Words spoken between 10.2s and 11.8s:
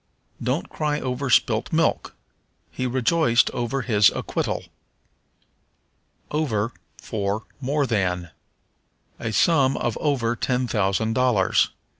ten thousand dollars."